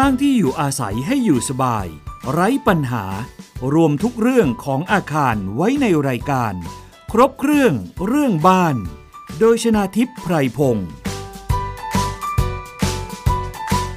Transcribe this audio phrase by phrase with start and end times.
[0.00, 1.86] สร้างที่อยู่อาศัยให้อยู่สบาย
[2.32, 3.04] ไร้ปัญหา
[3.74, 6.54] รวมทุกเรื่องของอาคารไว้ในรายการ
[7.12, 7.72] ครบเครื่อง
[8.06, 8.76] เรื่องบ้าน
[9.38, 10.88] โดยชนาทิพย์ไพรพงศ์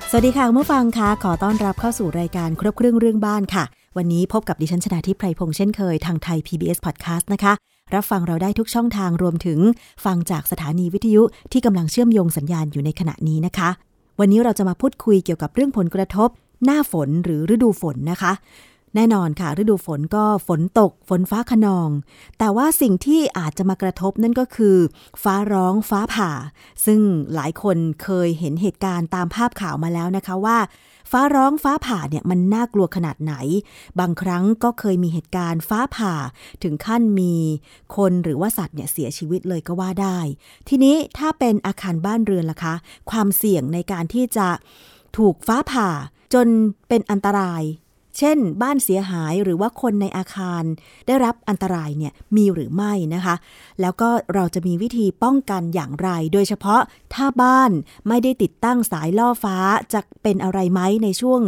[0.09, 3.63] สวัสดีค่ะเมื่อฟังคะขอต้อนรับเข้าสู่รายการครบเครื่องเรื่องบ้านค่ะ
[3.97, 7.53] วันนี้พบกับดิฉันชนาทิพย์ไพรพงศ์เช่นเคยทางไทย PBS Podcast นะคะ
[7.93, 9.59] รับฟังเราได้ทุกช่องทางรวมถึง
[10.05, 11.21] ฟังจากสถานีวิทยุ
[11.51, 13.88] ที่กำลังเชื่อมโยงสัญญาณอยู่ในขณะนี้นะคะ
[14.19, 16.29] วันนี้เราจะมาพูดคุยเกี่ยวกับเรื่องผลกระทบ
[16.65, 18.31] หน้าฝนหรือฤดูฝนนะคะ
[18.95, 21.89] แน่นอนค่ะ ฤดูฝนก็ฝนตกฝนฟ้าขนอง
[22.39, 24.77] แต่ว่าสิ่งที่อาจจะมากระทบนั่นก็คือ
[25.23, 26.31] ฟ้าร้องฟ้าผ่า
[26.85, 27.01] ซึ่ง
[27.35, 30.57] หลายคนเคยเห็นเหตุการณ์ตามภาพข่าวมาแล้วนะคะว่า
[31.11, 33.33] ฟ้าร้องฟ้าผ่าเนี่ยมันน่ากลัวขนาดไหน
[33.99, 36.13] บางครั้งก็เคยมีเหตุการณ์ฟ้าผ่า
[36.63, 37.33] ถึงขั้นมี
[37.95, 40.19] คนหรือว่าสัตว์เนี่ยเสียชีวิตเลยก็ว่าได้
[40.67, 42.75] ทีนี้ถ้าเป็นอาคารบ้านเรือนล่ะคะ
[43.11, 44.47] ความเสี่ยงในการที่จะ
[45.17, 45.89] ถูกฟ้าผ่า
[46.33, 46.47] จน
[46.87, 47.63] เป็นอันตราย
[48.19, 50.63] เช่น บ้านเสียหายหรือว่าคนในอาคาร
[51.07, 53.35] ได้รับอันตรายเนี่ยมีหรือไม่นะคะ
[53.81, 56.81] แล้วก็เราจะมีวิธีป้องกันอย่างไร โดยเฉพาะ
[57.13, 57.71] ถ้าบ้าน
[58.07, 59.57] ไม่ได้ติดตั้งสายล่อฟ้า
[59.93, 61.41] จะเป็นอะไรไหมในช่วง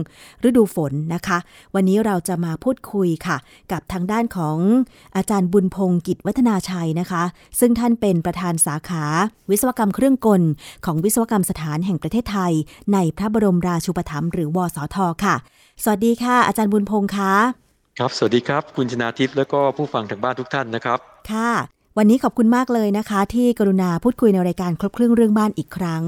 [0.47, 1.37] ฤดูฝนนะคะ
[1.75, 3.37] วันนี้เราจะมาพูดคุยค่ะ
[3.71, 4.57] กับทางด้านของ
[5.15, 7.23] อาจารย์บุญพงศ์กิจวัฒนาชัยนะคะ
[7.59, 9.03] ซึ่งท่านเป็นประธานสาขา
[9.49, 10.41] วิศวกรรมเครื่องกล
[10.85, 12.53] ของวิศวกรรมสถานแห่งประเทศไทย
[12.93, 15.37] ในพระบรมราชูปถัมภ์หรือวสทค่ะ
[15.83, 17.33] สวัสดีค่ะอาจารย์บุญพงษ์คะ
[17.99, 20.99] ครับ สวัสดีครับ คุณชนาทิพย์แล้วก็ผู้ฟังทางบ้านทุกท่านนะครับ
[21.31, 21.51] ค่ะ
[21.97, 26.03] วันนี้ขอบคุณมากเลยนะคะ ที่กรุณาพูดคุยในรายการครบเครื่องเรื่องบ้านอีกครั้ง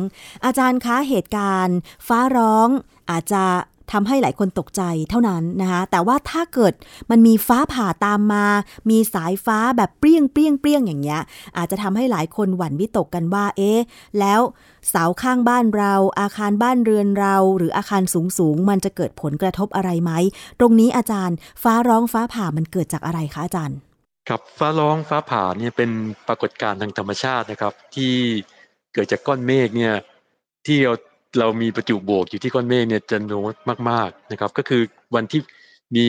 [0.45, 2.67] อาจารย์คะเหตุการณ์ ฟ้าร้อง
[3.11, 3.43] อาจจะ
[3.91, 6.73] ทำให้หลายคนตกใจเท่านั้นนะคะ แต่ว่าถ้าเกิด
[7.09, 8.45] มันมีฟ้าผ่าตามมา
[8.89, 11.21] มีสายฟ้าแบบเปรี้ยงเปรี้ยงเปรี้ยงอย่างเงี้ย
[11.57, 13.79] อาจจะทำให้หลายคนหวั่นวิตกกันว่า เอ๊ะ
[14.19, 14.41] แล้ว
[14.89, 20.11] เสาข้างบ้านเรา อาคารบ้านเรือนเรา หรืออาคารสูงสูงมันจะเกิดผลกระทบอะไรไหม
[20.59, 23.77] ตรงนี้อาจารย์ ฟ้าร้องฟ้าผ่ามันเกิดจากอะไรคะอาจารย์
[24.29, 25.89] ครับ ฟ้าร้องฟ้าผ่าเนี่ยเป็น
[26.27, 28.13] ปรากฏการณ์ทางธรรมชาตินะครับ ที่
[28.93, 29.95] เกิดจากก้อนเมฆเนี่ย
[30.65, 30.93] ที่เรา
[31.39, 33.53] เรามีประจุบวกอยู่ที่ก้อนเมฆเนี่ยจำนวน
[33.89, 34.81] มาก ๆนะครับ ก็คือ
[35.15, 35.41] วันที่
[35.95, 36.05] มี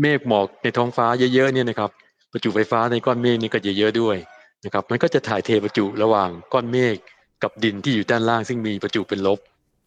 [0.00, 1.90] เมฆหมอกในท้องฟ้าเยอะๆเนี่ยนะครับ
[2.32, 4.16] ประจุไฟฟ้าในก้อนเมฆนี่ก็จะเยอะด้วย
[4.64, 6.96] นะครับ มันก็จะถ่ายเทประจุระหว่างก้อนเมฆ
[7.42, 9.38] กับดินที่อยู่ด้านล่าง ซึ่งมีประจุเป็นลบ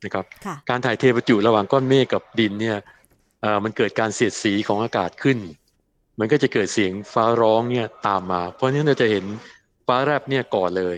[0.05, 0.25] นะครับ
[0.69, 2.77] การถ่ายเทประจุระหว่างก้อนเมฆกับดินเนี่ย
[3.63, 5.37] มันเกิดการเสียดสีของอากาศขึ้น
[6.19, 9.25] มันก็จะเกิดเสียงฟ้าร้องเนี่ยตามมา เพราะฉะนั้นเราจะเห็น
[9.87, 10.97] ฟ้าแลบเนี่ยก่อนเลย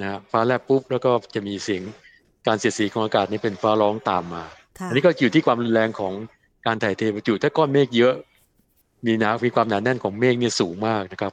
[0.00, 1.82] นะฟ้าแลบปุ๊บแล้วก็จะมีเสียง
[2.46, 4.42] การเสียดสีของอากาศนี่เป็นฟ้าร้องตามมา
[4.88, 6.12] อันนี้ก็อยู่ที่ความรุนแรงของ
[6.66, 8.14] การถ่ายเทประจุถ้าก้อนเมฆเยอะ
[9.06, 11.32] มีหนามีความหนาแน่นของเมฆเนี่ยสูงมากนะครับ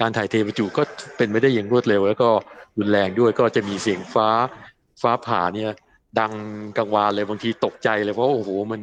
[0.00, 0.82] การถ่ายเทประจุก็
[1.16, 2.28] เป็นไม่ได้อย่างรวดเร็ว แล้วก็
[2.78, 4.28] รุนแรงด้วยก็จะมีเสียงฟ้า
[5.02, 5.70] ฟ้าผ่าเนี่ย
[6.20, 6.32] ดัง
[6.76, 8.80] กังวานเลยบางทีตกใจเลยเพราะโอ้โหมัน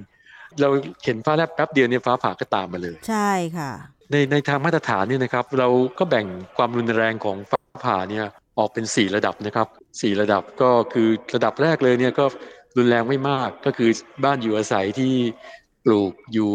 [0.62, 0.70] เรา
[1.04, 3.72] เห็นฟ้าแลบแป๊บเดียวเนี่ยฟ้าผ่าก็ตามมาเลย ใช่ค่ะ
[4.12, 5.68] ในในทางมาตรฐานเนี่ยนะครับ เรา
[6.00, 6.26] ก็แบ่ง
[6.58, 8.26] ความรุนแรงของฟ้าผ่าเนี่ย
[8.60, 9.68] ออกเป็นสี่ระดับนะครับ
[10.02, 12.26] สี่ระดับก็คือระดับแรกเลยเนี่ยก็
[12.78, 13.90] รุนแรงไม่มากก็คือ
[14.24, 15.14] บ้านอยู่อาศัยที่
[15.86, 16.52] ปลูกอยู่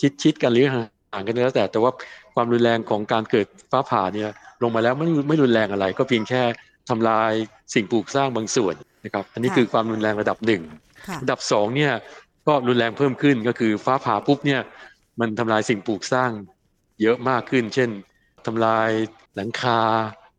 [0.00, 1.92] ชิดชิดกันหรือห่างกันแล้วแต่แต่ว่า
[2.34, 4.30] ความรุนแรงของการเกิดฟ้าผ่าเนี่ย
[4.62, 6.42] ลงมาแล้วไม่ไม่รุนแรงอะไร ก็เพียงแค่
[6.88, 7.32] ทำลาย
[7.74, 8.74] สิ่งปลูกสร้างบางส่วน
[9.04, 10.62] นะครับอันนี้คือความรุนแรงระดับหนึ่ง
[11.22, 11.92] ระดับสองเนี่ย
[12.46, 14.60] ก็รุนแรงเพิ่มขึ้นก็คือฟ้าผ่าปุ๊บเนี่ย
[15.20, 16.30] มันทำลายสิ่งปลูกสร้าง
[17.02, 17.90] เยอะมากขึ้น เช่น
[18.46, 18.88] ทำลาย
[19.36, 19.80] หลังคา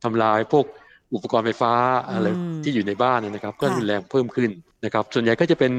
[0.04, 0.66] ทำลายพวก
[1.14, 1.74] อุปกรณ์ไฟฟ้า
[2.12, 2.28] อะไร
[2.64, 4.50] ที่อยู่ในบ้านนะครับ ก็รุนแรงเพิ่มขึ้น
[4.86, 5.72] นะครับ ส่วนใหญ่ก็จะเป็น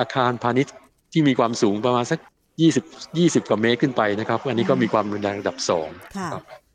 [0.00, 0.74] อาคารพาณิชย์
[1.12, 2.20] ที่มีความสูงประมาณสัก
[2.82, 5.88] 20 20กว่าเมตรขึ้นไปนะครับ อันนี้ก็มีความรุนแรงระดับสอง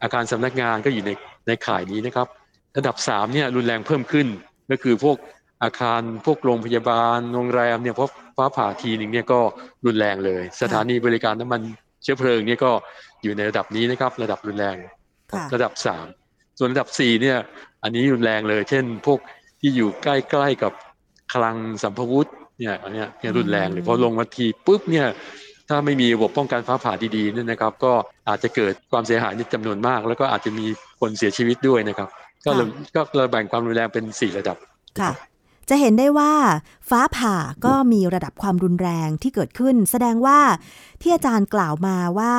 [0.04, 1.12] อาคารสำนักงานก็อยู่ใน
[1.48, 2.28] ในข่ายนี้นะครับ
[2.78, 4.28] ระดับสามเนี่ยรุนแรงเพิ่มขึ้น
[4.72, 5.18] ก็คือพวก
[5.64, 9.40] อาคารพวกโรงพยาบาลโรงแรมเนี่ยเพราะฟ้าผ่าทีหนึ่งเนี่ยก็
[9.86, 11.62] รุนแรงเลย สถานีบริการน้ำมัน
[12.04, 12.72] เชื้อเพลิงเนี่ยก็
[13.24, 14.78] อยู่ในระดับนี้นะครับ ระดับรุนแรง
[15.54, 16.06] ระดับสาม
[16.64, 17.38] ส่วนระดับสี่เนี่ย
[17.84, 19.20] อันนี้รุนแรงเลย เช่น พวก
[19.62, 20.74] ที่อยู่ใกล้ๆกับ
[21.34, 22.30] คลังสัมภวุธ
[22.60, 25.08] เนี่ยอันนี้เนี่ยรุนแรงเลยพอลงมาทีปุ๊บเนี่ย
[25.70, 27.94] ถ้าไม่มีระบบป้องกันฟ้าผ่าดีๆนี่นะครับ ก็
[28.28, 30.66] อาจจะเกิดความเสียหายในจำนวนมาก แล้วก็อาจจะมี
[31.00, 32.10] คนเสียชีวิตด้วยนะครับ
[32.46, 32.66] ก็เรา
[32.96, 34.58] ก็เราแบ่งความรุนแรงเป็นสี่ระดับ
[35.00, 35.12] ค่ะ
[35.70, 36.34] จะเห็นได้ว่า
[36.90, 37.36] ฟ้าผ่า
[37.66, 40.40] ก็มีระดับความรุนแรงที่เกิดขึ้น แสดงว่า
[41.02, 42.34] ที่อาจารย์กล่าวมาว่า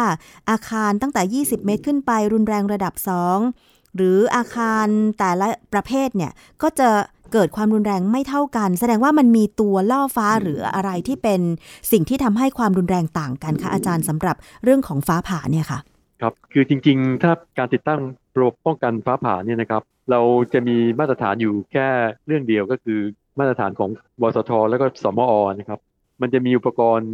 [0.51, 4.87] อาคารตั้งแต่ 20 เมตรขึ้นไปรุนแรงระดับ 2 หรืออาคาร
[5.19, 6.89] แต่ละประเภทเนี่ยก็จะ
[7.33, 11.41] เกิดความรุนแรงไม่เท่ากัน แสดงว่ามันมีตัวล่อฟ้าหรืออะไรที่เป็น
[11.93, 15.79] สิ่งที่ทำให้ความรุนแรงต่างกันคะอาจารย์สำหรับเรื่องของฟ้าผ่าเนี่ยค่ะ
[16.21, 18.01] ครับคือจริงๆ ถ้าการติดตั้ง
[18.39, 20.21] ระบบป้องกันฟ้าผ่าเนี่ยนะครับ เรา
[20.53, 21.87] จะมีมาตรฐานอยู่แค่
[22.27, 23.01] เรื่องเดียวก็คือ
[23.39, 23.91] มาตรฐานของ
[24.21, 25.81] บสทแล้วก็สมอนะครับ
[26.21, 27.13] มันจะมีอุปกรณ์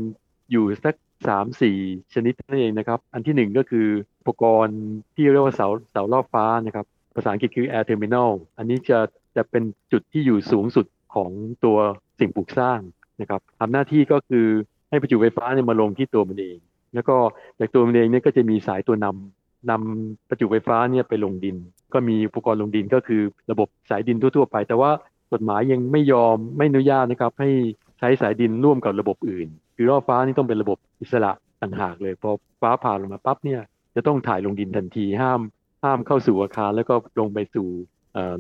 [0.51, 0.95] อยู่สัก
[1.29, 1.77] สามสี่
[2.15, 3.87] ชนิดนั่นเองนะครับ อันที่หนึ่งก็คือ
[4.29, 4.79] ปกรณ์
[5.15, 6.87] ที่เรียกว่าเสาเสารอบฟ้านะครับ
[7.17, 8.99] ภาษาอังกฤษคือ air terminal อันนี้จะ
[9.37, 11.31] จะเป็นจุดที่อยู่สูงสุดของ
[11.65, 11.77] ตัว
[12.21, 12.81] สิ่งปลูกสร้าง
[13.21, 14.47] นะครับทำหน้าที่ก็คือ
[14.91, 16.59] ให้ประจุไฟฟ้าเนี่ยมาลงที่ตัวมันเอง
[16.95, 17.17] แล้วก็
[17.59, 21.57] จากตัวมันเองเนี่ยก็จะมีสายตัวนำนำประจุไฟฟ้าเนี่ยไปลงดิน
[21.93, 24.91] ก็มีอุปกรณ์ลงดินก็คือระบบสายดินทั่วๆไป แต่ว่า
[25.33, 27.51] กฎหมายยังไม่ยอมไม่อนุญาตนะครับ ให้
[27.99, 31.33] ใช้สายดินร่วมกับระบบอื่น คือรอบฟ้านี่ต้องเป็นระบบอิสระ
[31.63, 32.31] ต่างหากเลยพอ
[32.61, 33.61] ฟ้าผ่าลงมาปั๊บเนี่ย
[33.99, 35.41] จะต้องถ่ายลงดินทันทีห้าม
[35.85, 37.69] ห้ามเข้าสู่อาคารแล้วก็ลงไปสู่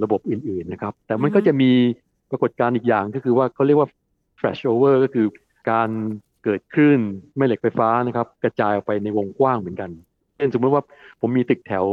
[0.03, 1.71] ระบบอื่นๆนะครับ แต่มันก็จะมี
[2.31, 3.89] ปรากฏการณ์อีกอย่างก็คือว่าเขาเรียกว่า
[4.39, 5.27] flash over ก็คือ
[5.71, 5.91] การ
[6.45, 7.01] เกิดคลื่น
[7.37, 9.91] แม่เหล็กไฟฟ้านะครับ กระจายออกไปในวงกว้างเหมือนกัน
[10.37, 10.83] เช่นสมมติว่า
[11.21, 11.87] ผมมีตึกแถว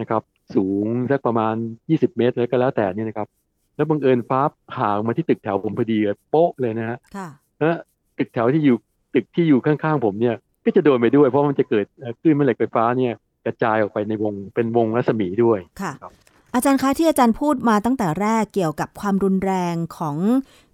[0.00, 0.22] นะครับ
[0.54, 1.54] สูงสักประมาณ
[1.86, 3.28] 20 เมตรแล้วก็แล้วแต่นี่นะครับ
[3.76, 4.40] แล้วบังเอิญฟ้า
[4.72, 5.98] ผ่ามาที่ตึกแถวผมพอดี
[6.30, 6.98] โป๊ะเลยนะฮะ
[7.58, 7.76] แล้ว
[8.18, 8.76] ตึกแถวที่อยู่
[9.14, 11.84] ตึกที่อยู่ข้างๆผมเนี่ย ก็จะโดนไปด้วย เพราะมันจะเกิด
[12.20, 13.14] คลื่นแม่เหล็กไฟฟ้าเนี่ย
[13.44, 15.92] กระจายออกไปในวงเป็นวงรัศมีด้วยค่ะ
[16.54, 20.16] อาจารย์คะที่อาจารย์พูดมาตั้งแต่แรกเกี่ยวกับความรุนแรงของ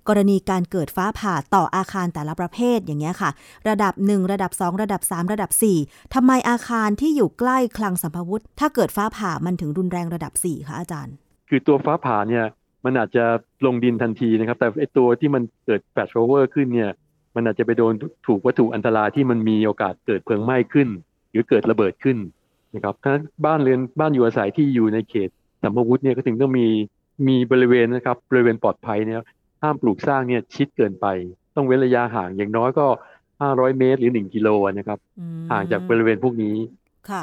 [0.09, 3.31] กรณีการเกิดฟ้าผ่าต่ออาคารแต่ละประเภทอย่างเงี้ยค่ะ
[3.69, 5.51] ระดับ 1 ระดับ 2 ระดับ 3 ระดับ
[5.83, 11.15] 4ทำไมอาคารที่อยู่ใกล้คลังสัมภาวุธ ถ้าเกิดฟ้าผ่ามันถึงรุนแรงระดับ 4คะอาจารย์
[11.49, 12.45] คือตัวฟ้าผ่าเนี่ย
[12.85, 13.25] มันอาจจะ
[13.67, 16.91] ลงดินทันทีนะครับ แต่ไอตัวที่มันเกิดแฟลชโอเวอร์ขึ้นเนี่ย
[17.37, 17.93] มันอาจจะไปโดน
[18.27, 20.89] ถูกวัตถุอันตรายที่มันมีโอกาสเกิดเพลิงไหม้ขึ้น
[21.31, 22.19] หรือเกิดระเบิดขึ้น
[22.75, 23.15] นะครับถ้า
[23.47, 25.29] บ้านเรือนบ้านอยู่อาศัยที่อยู่ในเขต
[25.63, 26.67] สัมภาวุธเนี่ยก็ถึงต้องมี
[27.29, 29.19] มีบริเวณนะครับบริเวณปลอดภัยเนี่ย
[29.63, 31.07] ห้ามปลูกสร้างเนี่ยชิดเกินไป
[31.57, 32.87] ต้องเว้นระยะห่างอย่างน้อยก็
[33.33, 34.99] 500 เมตร หรือ 1 กิโลนะครับ
[35.51, 36.57] ห่างจากบริเวณพวกนี้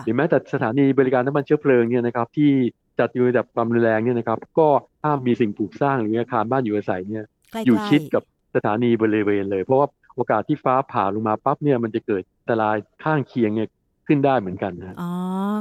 [0.05, 2.51] หรือแม้แต่สถานีบริการน้ำมันเชื้อเพลิงเนี่ยนะครับที่
[2.99, 4.67] จัดอยู่ในระดับความรุนแรงเนี่ยนะครับ ก็
[5.03, 7.25] ห้ามมีสิ่งปลูกสร้างหรืออาคารบ้านอยู่อาศัยเนี่ย
[7.65, 8.23] อยู่ชิดกับ
[8.55, 9.87] สถานีบริเวณเลย เพราะว่า
[10.19, 13.69] โอกาสที่ฟ้าผ่าลงมาปั๊บเนี่ยมันจะเกิดอันตรายข้างเคียงเนี่ย
[14.07, 15.11] ขึ้นได้เหมือนกันนะอ๋อ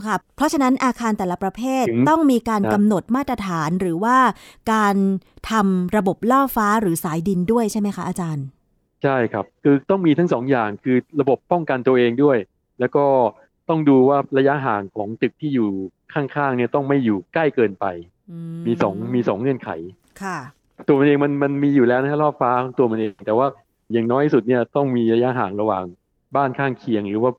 [0.07, 4.17] ครับเพราะฉะนั้นอาคารแต่ละประเภทต้องมีการกำหนดมาตรฐานหรือว่า
[4.73, 4.97] การ
[5.51, 8.47] ทำระบบล่อฟ้าหรือสายดินด้วยใช่ไหมคะอาจารย์
[9.03, 12.39] ใช่ครับ คือต้องมีทั้งสองอย่างคือระบบป้องกันตัวเองด้วย
[12.81, 13.05] แล้วก็
[13.69, 15.71] ต้องดูว่าระยะห่างของตึกที่อยู่
[16.15, 17.87] ข้างๆเนี่ยต้องไม่อยู่ใกล้เกินไป
[18.67, 19.71] มีสองมีสองเงื่อนไข
[20.23, 20.39] ค่ะ
[20.87, 23.47] ตัวมันเองมันมันมีอยู่แล้วนะรอบฟ้าของตัวมันเอง แต่ว่า
[23.93, 25.85] อย่างน้อยที่สุดเนี่ยต้องมีระยะห่างระหว่าง
[26.37, 27.33] บ้านข้างเคียง หรือว่า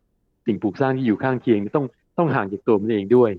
[0.45, 1.85] สิ่งปลูกสร้างที่อยู่ข้างเคียงต้อง
[2.17, 3.31] ต้องห่างจากตัวมันเองด้วย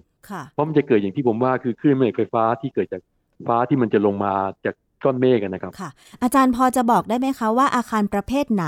[0.52, 3.02] เพราะมันจะเกิดอย่างที่ผมว่าคือคลื่นแม่เหล็กไฟฟ้าที่เกิดจาก
[3.46, 4.32] ฟ้าที่มันจะลงมา
[4.64, 4.74] จาก
[5.04, 5.90] ก้อนเมฆนะครับ ค่ะ
[6.22, 8.66] อาจารย์พอจะบอกได้ไหมคะว่าอาคารประเภทไหน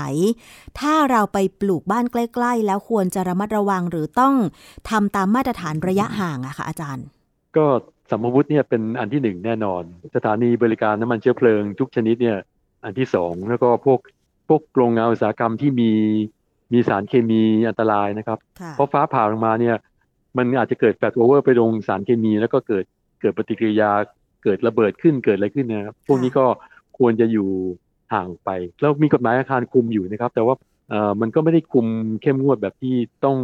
[0.79, 4.33] ถ้าเราไปปลูกบ้านใกล้ ๆ แล้วควรจะระมัดระวังหรือต้อง
[4.89, 7.05] ทำตามมาตรฐานระยะห่างอะคะอาจารย์
[7.57, 7.65] ก็
[8.11, 9.83] สัมภวุธเนี่ยเป็นอันที่หนึ่งแน่นอน
[10.15, 12.37] สถานีบริการน้ำมันเชื้อเพลิงทุกชนิดเนี่ย
[12.83, 13.99] อันที่สองแล้วก็พวก
[14.47, 15.91] พวกโรงงานอุตสาหกรรมที่มี
[16.73, 18.39] มีสารเคมีอันตรายนะครับ
[18.71, 19.75] เพราะฟ้าผ่าลงมาเนี่ย
[20.37, 22.85] มันอาจจะเกิดแฟลชโอเวอร์ไปลงสารเคมี แล้วก็เกิด
[23.21, 23.91] เกิดปฏิกิริยา
[24.43, 26.45] เกิดระเบิดขึ้นเกิดอะไรขึ้นนะครับพวกนี้ก็
[26.97, 27.49] ควรจะอยู่
[28.13, 28.49] ห่างไป
[28.81, 30.55] แล้วมีกฎหมายอาคารคุมอยู่นะครับ แต่ว่า
[30.89, 31.85] เอ่อมันก็ไม่ได้คุม
[32.21, 33.37] เข้มงวดแบบที่ต้อง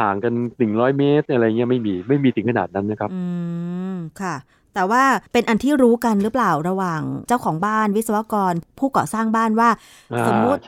[0.00, 3.22] ห่างกันหนึ่งร้อยเมตร อะไรเงี้ยไม่มีไม่มีถึงขนาดนั้นนะครับ อื
[3.94, 4.34] มค่ะ
[4.74, 5.02] แต่ว่า
[5.32, 9.68] เป็นอันที่รู้กันหรือเปล่าระหว่างเจ้าของบ้านวิศวกร ผู้ก่อสร้างบ้านว่า
[10.28, 10.60] สมมุติ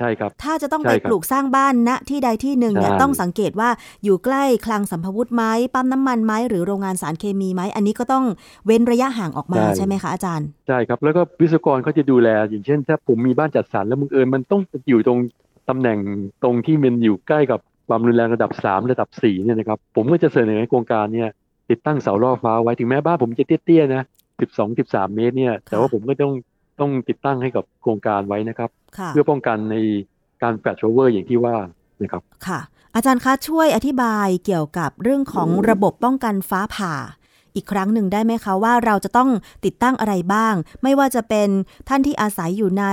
[0.43, 3.71] ถ้าจะต้องไปปลูกสร้างบ้านณที่ใดที่หนึ่งเนี่ยต้องสังเกตว่า
[4.05, 5.45] อยู่ใกล้คลังสัมภวุธไหม
[5.75, 8.25] ปั๊มน้ำมันไหมหรือโรงงานสารเคมีไหมอันนี้ก็ต้อง
[8.67, 15.19] เว้นระยะห่างออกมาใช่ไหมคะอาจารย์ใช่ครับแล้วก็วิศวกรเขาจะดูแล อย่างเช่น ถ้าผมมีบ้านจัดสรรแล้วมึงเอิญมันต้องอยู่ตรง
[15.69, 15.99] ตำแหน่ง
[16.43, 21.31] ตรงที่มันอยู่ใกล้กับความรุนแรงระดับ 3 ระดับ4เนี่ยนะครับผมก็จะเสนอให้โครงการเนี่ย
[21.71, 24.03] ติดตั้งเสาล่อฟ้าไว้ถึงแม้บ้านผมจะเตี้ยๆนะ
[24.41, 26.35] สิบสองสิบสามเมตรเนี่ย แต่ว่าผมก็ต้อง
[26.81, 28.71] ต้องติดตั้งให้กับโครงการไว้นะครับ
[29.09, 29.77] เพื่อป้องกันใน
[30.43, 31.57] การ flashover อย่างที่ว่า
[32.03, 32.61] นะครับค่ะ
[32.95, 36.95] อาจารย์คะช่วยอธิบายเกี่ยวกับเรื่องของระบบป้องกันฟ้าผ่า
[37.55, 39.31] อีกครั้งหนึ่งได้ไหมคะว่าเราจะต้อง
[39.65, 41.49] ติดตั้งอะไรบ้าง ไม่ว่าจะเป็น
[41.89, 42.85] ท่านที่อาศัยอยู่ใน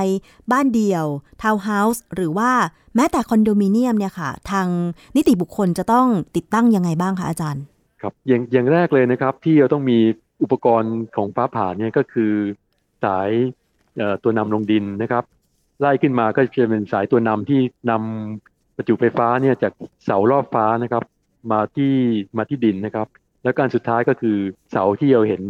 [0.52, 1.06] บ้านเดี่ยว
[1.42, 2.52] ทาวน์เฮาส์หรือว่า
[2.96, 4.68] แม้แต่คอนโดมิเนียมเนี่ยค่ะ ทาง
[5.16, 7.64] นิติบุคคลจะต้องติดตั้งยังไงบ้างคะอาจารย์
[8.02, 10.00] ครับอย่างอย่างแรกเลยนะครับที่เราต้องมี
[10.44, 12.32] อุปกรณ์ของฟ้าผ่าเนี่ยก็คือ
[13.04, 13.30] สาย
[14.24, 15.24] ตัวนำลงดินนะครับ
[15.80, 19.74] ไล่ขึ้นมาก็จะเป็นสายตัวนำที่นำประจุไฟฟ้าเนี่ยจาก
[20.06, 21.04] เสาล่อฟ้านะครับ
[21.52, 21.94] มาที่
[22.38, 23.08] มาที่ดินนะครับ
[23.44, 24.38] แล้วการสุดท้ายก็คือ
[24.72, 25.42] เสาที่เราเห็น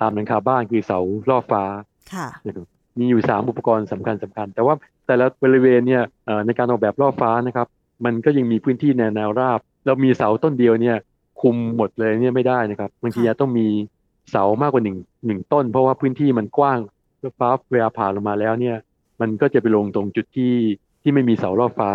[0.00, 1.00] ตามหลังคาบ้านคือเสา
[1.30, 1.64] รอบฟ้า
[2.12, 2.26] ค่ะ
[2.98, 4.74] มีอยู่สามอุปกรณ์สำคัญสำคัญ แต่ว่า
[5.06, 6.02] แต่ละบริเวณเนี่ย
[6.46, 7.68] ในการออกแบบรอบฟ้านะครับ
[8.04, 10.96] มันก็ยังมีพื้นที่แนวแนวราบ เรามีเสาต้นเดียวเนี่ย
[11.40, 13.66] คุมหมดเลยเนี่ยไม่ได้นะครับบางทีจะต้องมี
[14.30, 16.78] เสามากกว่าหนึ่งหนึ่งต้น เพราะว่าพื้นที่มันกว้าง
[17.38, 18.76] ฟ้าเวลาผ่าลงมาแล้วเนี่ย
[19.20, 20.54] มันก็จะไปลงตรงจุดที่
[21.02, 21.90] ที่ที่ไม่มีเสาล่อฟ้า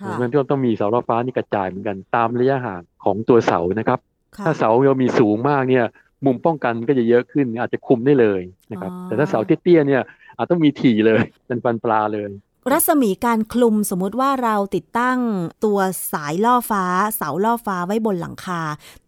[0.00, 3.98] ค่ะมันก็ต้องมีเสาล่อฟ้านี่กระจายเหมือนกันตามระยะห่างของตัวเสานะครับ
[4.36, 5.84] ค่ะถ้าเสาเรามีสูงมากเนี่ย
[6.24, 8.40] มุมป้องกันก็จะเยอะขึ้นอาจจะคุมได้เลย
[8.72, 10.02] นะครับอ๋อแต่ถ้าเสาเตี้ยๆเนี่ย
[10.36, 12.30] อาจต้องมีถี่เลยเป็นปันปลาเลย
[12.72, 15.18] รัศมีการคลุมสมมุติว่าเราติดตั้ง
[15.64, 15.78] ตัว
[16.12, 16.84] สายล่อฟ้า
[17.16, 18.60] เสาล่อฟ้าไว้บนหลังคา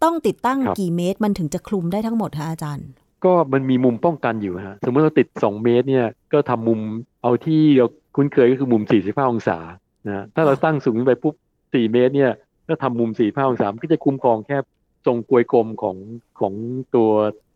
[0.02, 2.88] ต้องติดตั้งครับกี่เมตรมันถึงจะคลุมได้ทั้งหมดคะอาจารย์
[3.24, 6.80] ก็มันมีมุมป้องกันอยู่ฮะสมมติเราติด 2 เมตรเนี่ยก็ทำมุม
[7.22, 7.86] เอาที่เรา
[8.16, 9.58] คุ้นเคยก็คือมุม 45 องศา
[10.06, 11.34] นะถ้าเราตั้งสูงขึ้นไปปุ๊บ
[11.64, 12.32] 4 เมตรเนี่ย
[12.68, 14.58] ก็ทำมุม 45 องศามันก็จะคุ้มครองแค่
[15.06, 15.96] ทรงกลวยกลมของ
[16.40, 16.52] ของ
[16.94, 17.08] ตัว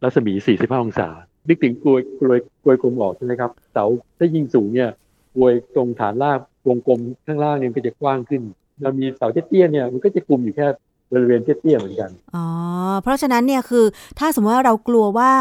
[0.03, 1.09] รัศมี 45 องศา
[1.49, 3.85] นึกถึงกลวยกลวยกลวยกลมออกใช่ไหมครับเสา
[4.19, 4.91] ถ้ายิ่งสูงเนี่ย
[5.35, 8.43] กลวยตรงฐานรากวงกลมข้างล่างเนี่ยก็จะกว้างขึ้น
[8.83, 10.67] เรามีเสาเตี้ยๆเนี่ยมันก็จะคุมอยู่แค่
[11.13, 12.47] บริเวณเตี้ยๆเหมือนกัน อ๋อ
[13.03, 13.85] เพราะฉะนั้นเนี่ยคือ
[14.19, 15.33] ถ้าสมมติว่าเรากลัวว่า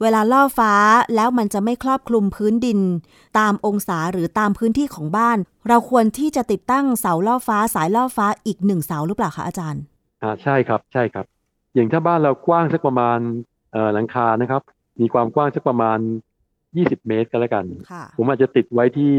[0.00, 0.72] เวลาล่อฟ้า
[1.14, 2.80] แล้วมันจะไม่ครอบคลุมพื้นดิน
[3.38, 5.38] ตามองศาหรือตามพื้นที่ของบ้าน
[5.68, 9.82] เราควรที่จะติดตั้งเสาล่อฟ้าสายล่อฟ้าอีกหนึ่งเสาหรือเปล่าคะอาจารย์
[10.22, 11.24] อ่าใช่ครับ ใช่ครับ
[11.74, 13.18] อย่างถ้าบ้านเรากว้างสักประมาณ
[13.72, 14.62] เอ่อหลังคานะครับ
[15.00, 15.98] มีความกว้างสักประมาณ
[16.84, 19.12] 20เมตรก็แล้วกันค่ะผมอาจจะติดไว้ที่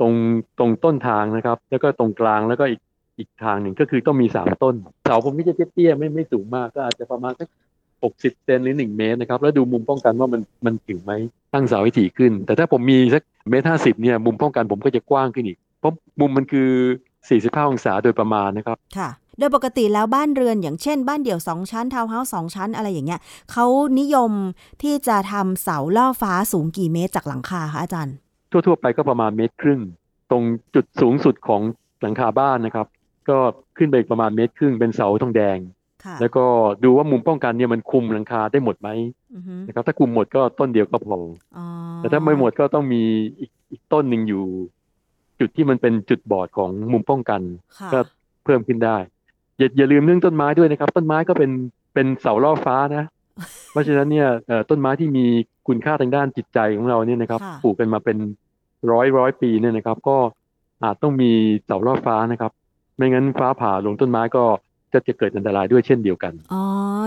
[0.00, 0.14] ตรง
[0.58, 2.80] ตรงต้นทางนะครับ แล้วก็ตรงกลางแล้วก็อีก
[3.18, 4.74] อีกทางหนึ่งก็คือต้องมีสามต้น
[5.06, 7.48] เสาผมก็จะเตี้ยๆไม่ไม่สูงมากก็อาจจะประมาณสัก
[7.96, 11.12] 60เซนหรือ1เมตรนะครับ แล้วดูมุมป้องกันว่ามันมันถึงไหม
[11.54, 16.68] ตั้งเสาให้ถี่ขึ้น แต่ถ้าผมมีสักเมตรห้าสิบเนี่ยมุมป้องกันผมก็จะกว้างขึ้นอีก เพราะมุมมันคือ
[17.22, 23.20] 45องศาโดยประมาณนะครับค่ะ โดยปกติแล้วบ้านเรือนอย่างเช่นบ้านเดี่ยว 2 ชั้นทาวน์เฮาส์สองชั้นอะไรอย่างเงี้ย
[23.52, 23.66] เขา
[24.00, 24.32] นิยม
[24.82, 28.14] ที่จะทำเสาล่อฟ้าสูงกี่เมตรจากหลังคาคะอาจารย์
[28.50, 29.80] ทั่ว ๆ ไปก็ประมาณเมตรครึ่ง
[30.30, 30.42] ตรง
[30.74, 31.62] จุดสูงสุดของ
[32.00, 32.86] หลังคาบ้านนะครับ
[33.28, 33.38] ก็
[33.76, 35.58] ขึ้นไปอีกประมาณเมตรครึ่งเป็นเสาทองแดง
[36.04, 36.44] ค่ะแล้วก็
[36.84, 38.88] ดูว่ามุมป้องกันเนี่ยมันคุมหลังคาได้หมดไหม
[39.34, 41.18] อือฮึนะครับ ถ้าคุมหมดก็ต้นเดียวก็พอ
[41.56, 41.66] อ๋อ
[41.98, 43.02] แต่ถ้าไม่หมดก็ต้องมี
[43.38, 44.44] อีกอีกต้นหนึ่งอยู่
[45.40, 47.40] จุดที่มันเป็นจุดบอดของมุมป้องกัน
[47.78, 47.98] ค่ะก็
[48.44, 48.96] เพิ่มขึ้นได้
[49.58, 51.50] อย่าอย่าลืมเรื่องต้นไม้ด้วยนะครับ ต้นไม้ก็เป็น
[51.94, 53.04] เป็นเสาล่อฟ้านะ
[53.70, 55.26] เพราะฉะนั้นเนี่ยเอ่อต้นไม้ที่มี
[55.68, 58.16] คุณค่าทางด้านจิตใจของเราเนี่ยนะครับค่ะปลูกกันมาเป็น
[58.92, 60.16] ร้อยร้อยปีเนี่ยนะครับ ก็
[60.82, 61.30] อาจต้องมี
[61.64, 62.52] เสาล่อฟ้านะครับ
[62.96, 64.44] ไม่งั้นฟ้าผ่าลงต้นไม้ก็
[64.92, 66.62] จะจะเกิดอันตรายด้วยเช่นเดียวกัน อ๋อ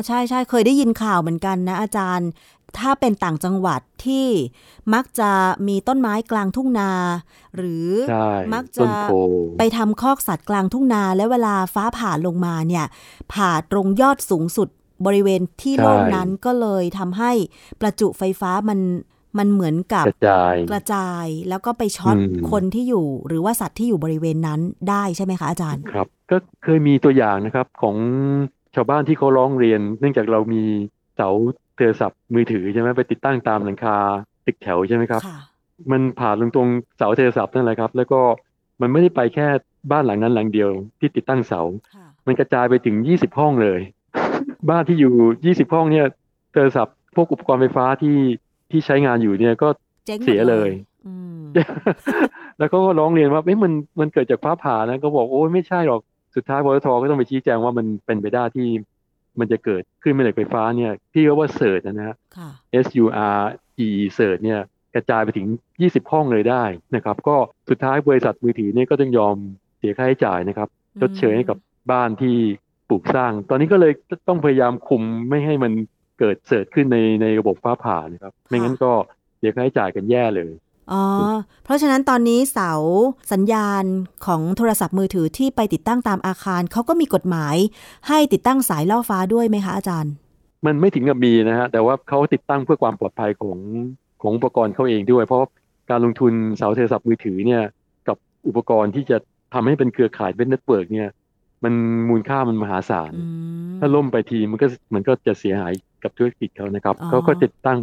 [0.07, 2.29] ใช่ใช่เคยได้ยินข่าวเหมือนกันนะอาจารย์
[2.77, 4.27] ถ้าเป็นต่างจังหวัดที่
[4.93, 5.31] มักจะ
[5.67, 6.91] มีต้นไม้กลางทุ่งนา
[7.55, 9.13] หรือใช่มักต้จะนโพ
[9.57, 12.85] ไปทำคอกสัตว์กลางทุ่งนา และเวลาฟ้าผ่าลงมาเนี่ย
[13.33, 14.69] ผ่าตรงยอดสูงสุด
[15.05, 17.31] บริเวณที่โล่งนั้นก็เลยทำให้
[17.81, 18.79] ประจุไฟฟ้ามัน
[19.37, 24.59] มันเหมือนกับกระจายกระจายแล้วก็ไปช็อตอืมคนที่อยู่ หรือว่าสัตว์ที่อยู่บริเวณนั้น
[24.89, 27.95] ได้ใช่ไหมคะอาจารย์ครับ ก็เคยมีตัวอย่างนะครับของ
[28.75, 30.63] ชาวบ้านที่เขาร้องเรียน เนื่องจากเรามี
[31.15, 31.29] เสา
[31.79, 33.97] โทรศัพท์มือถือใช่ไหมไปติดตั้งตามหลังคา
[34.45, 35.39] ตึกแถวใช่ไหมครับค่ะ
[35.91, 36.67] มันผ่านลงตรง
[36.97, 38.19] เสาโทรศัพท์นั่นแหละครับ แล้วก็
[38.81, 39.47] มันไม่ได้ไปแค่
[39.91, 40.69] บ้านหลังนั้นหลังเดียว
[40.99, 41.61] ที่ติดตั้งเสา
[41.95, 43.79] ค่ะมันกระจายไปถึง20ห้องเลย
[44.69, 45.13] บ้านที่อยู่
[45.45, 46.05] 20ห้องเนี่ย
[46.53, 48.17] โทรศัพท์พวกอุปกรณ์ไฟฟ้าที่
[48.71, 49.67] ที่ใช้งานอยู่เนี่ยก็
[50.05, 50.69] เจ๊งหมดเสียเลย
[51.07, 51.41] อืม
[52.59, 56.01] แล้วก็ร้องเรียนว่าเอ๊ะมันมันเกิดจากฟ้าผ่านะ ก็บอกโอ้ยไม่ใช่หรอก
[56.35, 58.67] สุดท้ายปตทก็ต้องไปชี้แจงว่ามันเป็นไปได้ที่
[59.39, 62.49] มันจะเกิดขึ้นแม่เหล็กไฟฟ้าเนี่ยที่เรียกว่าเสิร์ชนะฮะค่ะ
[62.85, 63.05] S U
[63.37, 63.39] R
[63.85, 64.59] E เสิร์ชเนี่ย
[64.95, 65.47] กระจายไปถึง
[65.79, 66.63] 20 ห้องเลยได้
[66.95, 67.35] นะครับ ก็
[67.69, 69.35] สุดท้ายบริษัทมือถือเนี่ยก็ต้องยอม
[69.77, 70.69] เสียค่าใช้จ่ายนะครับ
[71.01, 71.57] ชดเชยให้กับ
[71.91, 72.37] บ้านที่
[72.89, 73.93] ปลูกสร้าง ตอนนี้ก็เลย
[74.27, 75.71] ต้องพยายามคุมไม่ให้มัน
[76.19, 78.91] เกิดเสิร์ชขึ้นในในระบบฟ้าผ่านะครับ ไม่งั้นก็
[79.37, 80.51] เสียค่าใช้จ่ายกันแย่เลย
[80.91, 81.03] อ๋อ
[81.63, 82.71] เพราะฉะนั้นตอนนี้เสา
[83.31, 83.83] สัญญาณ
[84.25, 87.55] ของโทรศัพท์มือถือที่ไปติดตั้งตามอาคารเขาก็มีกฎหมาย
[88.07, 90.13] ให้ติดตั้งสายล่อฟ้าด้วยไหมคะอาจารย์
[90.65, 93.59] มันไม่ถึงกับมีนะฮะ แต่ว่าเขาติดตั้งเพื่อความปลอดภัยของ
[94.21, 95.41] ของอุปกรณ์เขาเองด้วย เพราะ
[95.89, 97.63] การลงทุนเสาโทรศัพท์มือถือเนี่ย
[98.07, 98.17] กับ
[98.47, 99.17] อุปกรณ์ที่จะ
[99.53, 101.09] ทำให้เป็นเครือข่ายเป็นเน็ตเวิร์กเนี่ย
[101.63, 101.73] มัน
[102.09, 103.25] มูลค่ามันมหาศาลอื
[103.75, 107.79] มถ้าล่มไปทีมันก็มันก็จะเสียหายกับธุรกิจเขานะครับอ๋อเขาก็จะตั้ง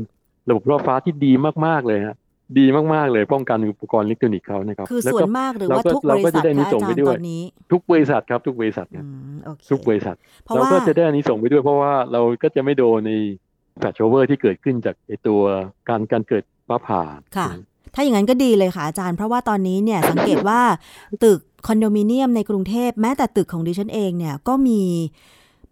[0.49, 1.33] ระบบรอบฟ้าที่ดี
[1.67, 2.17] มากๆเลยฮะ
[2.59, 13.13] ดีมากๆเลยป้องกันอุปกรณ์อิเล็กทรอนิกส์เขานะครับคือแล้วส่วก็นมากหรือเราว่าก็ทุกบเราริก็ษัจะทได้อานิคะสอางส์จารไปย์ด้ตวยอนนี้ทุกบริษัทครับทุกบริษัทอืนะมโอเคทุกบริษัทเพราะเราว่าก็จะได้อานิสงส์ไปด้วย เพราะว่าเราก็จะไม่โดนใน
[13.79, 15.41] flashover ที่เกิดขึ้นจากไอตัว
[15.89, 17.03] การการเกิดฟ้าผ่า
[17.37, 17.49] ค่ะ
[17.95, 20.61] ถ้าอย่างนั้นก็ดีเลยค่ะอาจารย์ เพราะว่าตอนนี้เนี่ยสังเกตว่า
[21.25, 24.81] ตึกคอนโดมิเนียมในกรุงเทพแม้แต่ตึกของดิฉันเองเนี่ยก็มี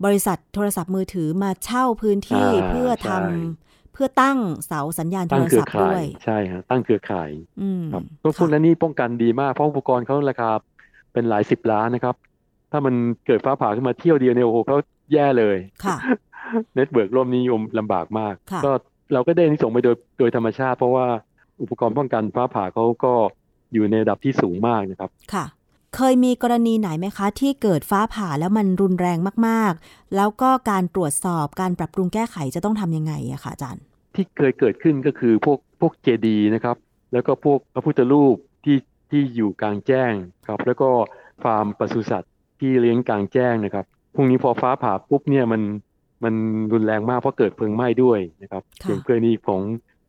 [0.05, 3.21] บริษัทโทรศัพท์มือถือมาเช่าพื้นที่อ่าเพื่อทำใช่
[3.95, 10.51] เพื่อตั้งเสาสัญญาณโทตั้งรเครืศัอพท์ข่าด้วยยใช่ฮะตั้งเครือข่ายอืมครับพวกพวกค่ะนั้นนี่ป้องกันดีมากเพราะอุปกรณ์เขาราคา
[11.13, 12.15] เป็นหลายสิบล้านนะครับ
[12.71, 12.95] ถ้ามัน
[13.27, 14.77] เกิดฟ้าผ่าขึ้นมาเที่ยวเดียวเนี่ยโอ้โหเขา
[15.13, 15.97] แย่เลยค่ะ
[16.75, 18.71] network ล่มนี่ลำบากมากค่ะก็
[19.13, 21.07] เราก็ได้อานิสงส์ไปโดยโดยธรรมชาติ เพราะว่า
[21.63, 23.13] อุปกรณ์ป้องกันฟ้าผ่าเขาก็
[23.73, 25.45] อยู่ในระดับที่สูงมากนะครับ ค่ะ
[25.95, 33.83] เคยมีกรณีไหนไหมคะ ที่เกิดฟ้าผ่าแล้วมันรุนแรงมากๆ แล้วก็การตรวจสอบการปรับปรุงแก้ไขจะต้องทำยังไงอะคะอาจารย์
[34.15, 36.77] ที่เคยเกิดขึ้นก็คือพวกพวกเจดีย์นะครับ
[37.13, 38.79] แล้วก็พวกพระพุทธรูปที่
[39.11, 40.13] ที่อยู่กลางแจ้ง
[40.49, 40.89] ครับ แล้วก็
[41.43, 43.85] ฟาร์มปศุสัตว์ที่เลี้ยงกลางแจ้งนะครับ
[44.15, 45.63] พวกนี้พอฟ้าผ่าปุ๊บเนี่ยมัน
[46.25, 46.35] มัน
[46.73, 49.63] รุนแรงมากเพราะเกิดเพลิงไหม้ด้วยนะครับค่ะอย่างกรณีของ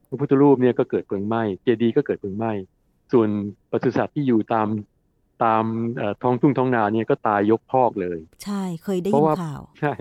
[0.07, 2.51] พระพุทธรูปเนี่ยก็เกิดเพลิงไหม้เจดีย์ก็เกิดเพลิงไหม้
[3.11, 3.29] ส่วน
[3.71, 4.67] ปศุสัตว์ที่อยู่ตาม
[5.43, 5.63] ตาม
[5.97, 9.93] เอ่อท้องทุ่งท้องนาเนี่ยก็ตายยกคอกเลย ใช่เคยได้เพยิราะนว่าข่าวใช่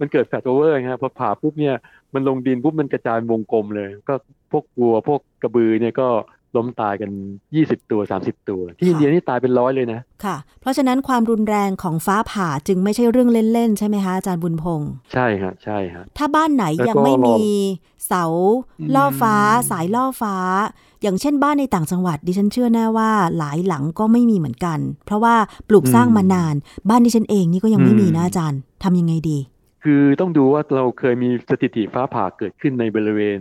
[0.00, 1.76] มันเกิด flashover ครับพอผ่าปุ๊บเนี่ย
[2.14, 4.14] มันลงดินปุ๊บมันกระจายวงกลมเลย ก็
[4.52, 6.08] พวกวัวพวกกระบือเนี่ยก็
[6.56, 7.10] ล้มตายกัน
[7.50, 17.42] 20 ตัว 30 ตัว ที่อินเดียนี่ตายเป็นร้อยเลยนะ ค่ะ เพราะฉะนั้นความรุนแรงของฟ้าผ่าจึงไม่ใช่เรื่องเล่น ๆ ใช่ไหมคะอาจารย์บุญพงศ์ใช่ฮะใช่ฮะถ้าบ้านไหนแล้วก็ยังไม่มี
[18.06, 18.24] เสา
[18.80, 19.36] อืมล่อฟ้า
[19.70, 20.36] สายล่อฟ้า
[21.02, 25.34] อย่างเช่นบ้านในต่างจังหวัดดิฉันเชื่อแน่ว่าหลายหลังก็ไม่มีเหมือนกัน เพราะว่า
[25.68, 26.54] ปลูกสร้างมานาน
[26.88, 29.38] บ้านดิฉันเองนี่ก็ยังไม่มีนะอาจารย์ทำยังไงดี
[29.84, 33.40] คือต้องดูว่าเราเคยมีสถิติฟ้าผ่าเกิดขึ้นในบริเวณ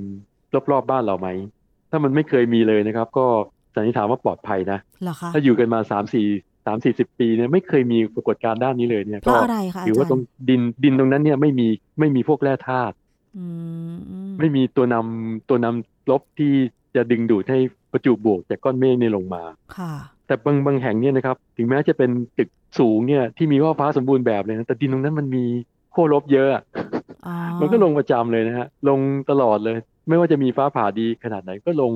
[0.71, 1.27] รอบๆบ้านเราไหม
[1.91, 3.25] ถ้ามันไม่เคยมีเลยนะครับ ก็
[3.75, 11.67] สันนิษฐานว่าปลอดภัยนะเหรอคะถ้าอยู่กันมา3 4 3 4 0ปีเนี่ยไม่เคยมีปรากฏการณ์ด้านนี้เลยเนี่ยเพราะอะไรคะอาถือจาว่ารตรงย์ดินดินตรงนั้นเนี่ยไม่มี
[11.99, 12.95] ไม่มีพวกแร่ธาตุ
[13.37, 13.45] อื
[13.91, 16.53] มไม่มีตัวนำตัวนำลบที่
[16.95, 17.59] จะดึงดูดให้
[17.91, 19.43] ประจุบวกจากก้อนเมฆเนี่ยลงมา
[19.77, 19.93] ค่ะ
[20.27, 25.43] แต่บางบางแห่งเนี่ยนะครับถึงแม้จะเป็นตึกสูงเนี่ยที่มีว่าฟ้าสมบูรณ์แบบเลยนะแต่ดินตรงนั้นมันมี
[25.93, 26.63] ขั้วลบเยอะอะ
[27.25, 31.91] อ๋อมันก็ลงประจำเลยนะฮะลงตลอดเลย ไม่ว่าจะมีฟ้าผ่าดีขนาดไหนก็ลง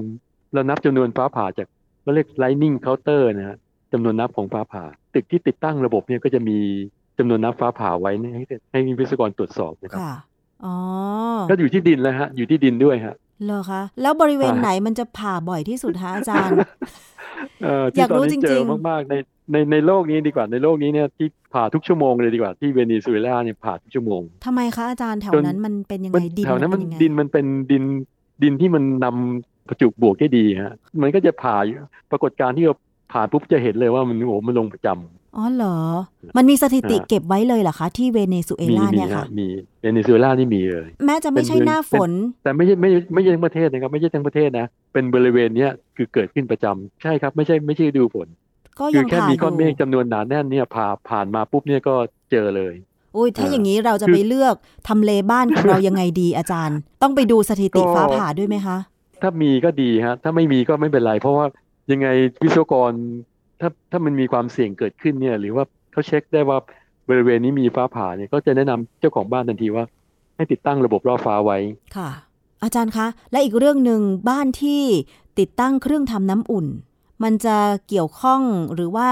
[0.53, 1.67] เรานับจำนวนฟ้าผ่าจาก
[2.03, 3.57] เราเรียก lightning counter นะฮะ
[3.93, 4.83] จำนวนนับของฟ้าผ่า
[5.13, 6.57] ตึกที่ติดตั้งระบบเนี่ยก็จะมี
[7.17, 10.15] จำนวนนับฟ้าผ่าไว้ให้ให้วิศวกรตรวจสอบนะครับค่ะ
[10.65, 10.75] อ๋อ
[11.49, 16.57] ก็อยู่ที่ดินแล้วฮะอยู่ที่ดินด้วยฮะ เหรอคะ แล้วบริเวณใช่ไหนมันจะผ่าบ่อยที่สุดคะอาจารย์
[17.63, 19.15] เอ่ออที่ยากตอนรู้นี้จเจริองๆมากๆใน
[19.51, 27.83] ในในโลกนี้ดีกว่าในโลกนี้เนี่ยที่ผ่าทุกชั่วโมงเลยดีกว่าที่เวเนซุเอลาเนี่ยผ่าทุกชั่วโมงทำไมคะอาจารย์แถวจนนั้นมันเป็นยังมัไงดินแถวนั้นมันเป็ยังไงดินมันเป็นดิน
[28.43, 31.75] ดินที่มันนำประจุบวกได้ดีฮะมันก็จะผ่าอยู่
[32.11, 32.75] ปรากฏการณ์ที่เรา
[33.11, 35.77] ผ่าปุ๊บจะเห็นเลยว่ามันโอ้โหมันลงประจำ อ๋อเหรอ
[36.37, 39.47] มันมีสถิติอ่าเก็บไว้เลยเหรอคะ ที่เวเนซุเอมีลามีเนี่ยฮะค่ะ มี
[39.81, 42.11] เวเนซุเอลานี่มีเลย แม้จะไม่ใช่เป็นหน้าฝน
[42.43, 48.27] แต่ไม่ใช่ไม่ไม่ใช่ทั้งประเทศนะครับ ไม่ใช่ทั้งประเทศนะ เป็นบริเวณเนี้ยคือเกิดขึ้นประจำใช่ครับ ไม่ใช่ไม่ใช่ฤดูฝน
[48.79, 51.95] ก็คืยัองแค่ผ่ามีอก้อนเมฆยู่จำนวนหนาแน่นเนี่ยผ่าผ่านมาปุ๊บเนี่ยก็
[52.31, 52.73] เจอเลย
[53.15, 54.55] อุ้ยถ้าเออออย่างนี้เราจะคือไปเลือก
[54.87, 58.77] ทำเลบ้านของเรายังไงดีอาจารย์ ต้องไปดูสถิติก็ฟ้าผ่าด้วยไหมคะ
[59.21, 61.45] ถ้ามีก็ดีฮะ ถ้าไม่มีก็ไม่เป็นไร เพราะว่า
[61.91, 62.07] ยังไง
[62.43, 62.91] วิศวกร
[63.59, 66.57] ถ้าถ้ามันมีความเสี่ยงเกิดขึ้นเนี่ย หรือว่าเขาเช็คได้ว่า
[67.09, 69.85] บริเวณนี้มีฟ้าผ่าเนี่ยก็จะแนะนำเจ้าของบ้านทันทีว่า
[70.35, 71.57] ให้ติดตั้งระบบล่อฟ้าไว้
[71.97, 72.09] ค่ะ
[72.63, 74.83] อาจารย์คะ และอีกเรื่องหนึ่งบ้านที่
[75.39, 76.67] ติดตั้งเครื่องทำน้ำอุ่น
[77.23, 78.41] มันจะเกี่ยวข้อง
[78.73, 79.09] หรือว่า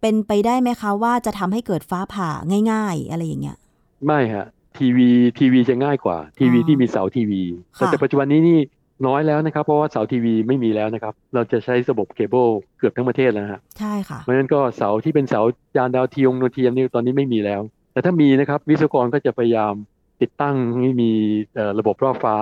[0.00, 2.28] เป็นไปได้ไหมคะว่าจะทำให้เกิดฟ้าผ่า
[2.72, 3.58] ง่าย ๆ อะไรอย่างเงี้ย
[4.06, 4.46] ไม่ฮะ
[4.78, 7.42] ทีวีทีวีจะง่ายกว่า ทีวีอ๋อที่มีเสาทีวี
[7.78, 8.58] ค่ะแต่ปัจจุบันนี้นี่
[9.06, 12.46] น้อยแล้วนะครับ เพราะว่าเสาทีวีไม่มีแล้วนะครับ เราจะใช้ระบบเคเบิล
[12.78, 15.40] เกือบทั้งประเทศแล้วนะฮะใช่ค่ะ เพราะฉะนั้นก็เสาที่เป็นเสา
[15.76, 17.60] จานดาวเทียมโนเทียมนี่ตอนนี้ไม่มีแล้ว
[17.92, 19.74] แต่ถ้ามีนะครับ วิศวกรก็จะพยายาม
[20.20, 21.10] ติดตั้งให้มี
[21.54, 22.36] เอ่อระบบรอบฟ้า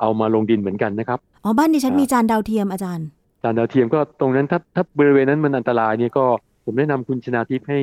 [0.00, 3.06] เอามาลงดินเหมือนกันนะครับอ๋อบ้านดิฉันอ่ามีมีจานดาวเทียมอาจารย์
[3.42, 6.24] จานดาวเทียมก็ตรงนั้นถ้าถ้าบริเวณนั้นมันอันตรายเนี่ยก็
[6.64, 7.78] ผมแนะนำคุณชนาทิพย์ให้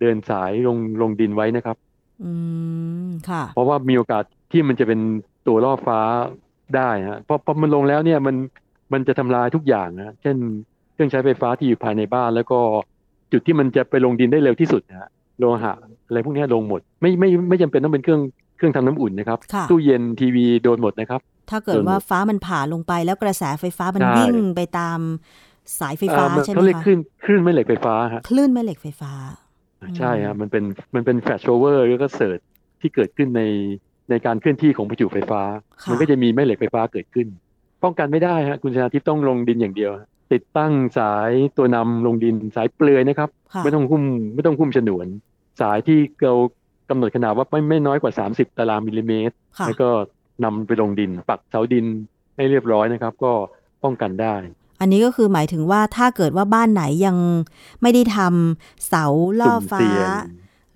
[0.00, 1.76] เดินสายลงลงดินไว้นะครับ
[2.22, 2.30] อื
[3.06, 5.00] มค่ะ เพราะว่ามีโอกาสที่มันจะเป็น
[5.46, 6.00] ตัวล่อฟ้า
[6.76, 8.36] ได้ฮะเพราะพอมันลงแล้วเนี่ยมัน
[8.92, 10.36] มันจะทำลายทุกอย่างนะเช่น
[10.92, 12.58] เครื่องใช้ไฟฟ้าที่อยู่ภายในบ้าน แล้วก็
[13.32, 15.72] จุดที่มันจะไปลงดินได้เร็วที่สุดนะฮะโลหะ
[16.06, 18.20] อะไรพวกเนี้ยลงหมด ไม่ไม่ไม่จำเป็นต้องเป็นเครื่อง
[18.56, 24.98] เครื่องทำน้ำอุ่นนะครับค่ะตู้เย็นทีวีโดนหมดนะครับ ถ้าเกิดโดนหมดว่าฟ้ามันผ่าลงไปแล้วกระแสไฟฟ้ามันใช่วิ่งไปตาม
[25.80, 29.12] สายไฟฟ้าเอ่อมันใช่ไหมเขาเรียกคะคลื่นคลื่นแม่เหล็กไฟฟ้าฮะคลื่นแม่เหล็กไฟฟ้า
[29.98, 32.38] ใช่ฮะมันเป็นมันเป็น flashover แล้วก็ surge
[32.80, 33.42] ที่เกิดขึ้นใน
[34.10, 35.42] ในการเคลื่อนที่ของประจุไฟฟ้า
[35.82, 37.26] ค่ะมันก็จะมีแม่เหล็กไฟฟ้าเกิดขึ้น
[37.82, 44.02] ป้องกันไม่ได้ฮะคุณชนาทิพย์ต้องลงดินอย่างเดียวฮะติดตั้งสายตัวนำลงดินสายเปลือยนะครับค่ะไม่ต้องหุ้ม
[44.34, 45.06] ไม่ต้องหุ้มฉนวน
[45.60, 46.34] สายที่เรา
[46.90, 49.88] กำหนดขนาดว่าไม่ไม่น้อยกว่า 30 ตารางมิลลิเมตรค่ะแล้วก็
[50.44, 51.86] นำไปลงดิน ปักเสาดิน
[52.36, 53.32] ให้เรียบร้อยนะครับ ก็
[53.84, 54.34] ป้องกันได้
[54.80, 57.16] อันนี้ก็คือหมายถึงว่าถ้าเกิดว่าบ้านไหนยัง
[57.82, 59.04] ไม่ได้ทำเสา
[59.40, 60.08] ล่อฟ้าสุ่มเสี่ยง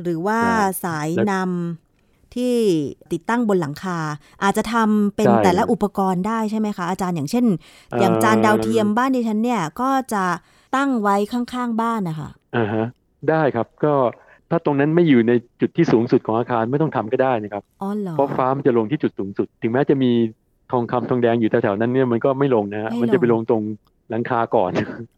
[0.03, 1.84] หรือว่าใช่สายแล้วนำ
[2.35, 2.55] ที่
[3.13, 3.99] ติดตั้งบนหลังคา
[4.43, 7.45] อาจจะทำเป็นใช่แต่ละอุปกรณ์ได้ใช่ไหมคะ อาจารย์อย่างเช่น
[8.01, 10.25] อย่างจานดาวเทียมบ้านดิฉันเนี่ยก็จะ
[10.77, 12.87] ตั้งไว้ข้างๆบ้านนะคะอ่าฮะ
[13.31, 13.95] ได้ครับก็
[14.51, 20.11] ถ้าตรงนั้นไม่อยู่ในจุดที่สูงสุดของอาคารไม่ต้องทำก็ได้นะครับอ๋อเหรอเพราะฟ้ามันจะลงที่จุดสูงสุด ถึงแม้จะมี
[20.73, 23.63] ทองคำทองแดงอยู่แถวๆนั้นเนี่ยมันก็ไม่ลงนะฮะไม่ลงมันจะไปลงตรง
[24.11, 24.71] หลังคาก่อน